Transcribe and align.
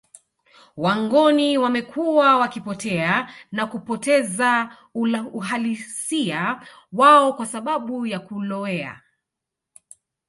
Wangoni 0.77 1.57
wamekuwa 1.57 2.37
wakipotea 2.37 3.29
na 3.51 3.67
kupoteza 3.67 4.77
uhalisia 5.33 6.67
wao 6.93 7.33
kwa 7.33 7.45
sababu 7.45 8.05
ya 8.05 8.19
kulowea 8.19 9.01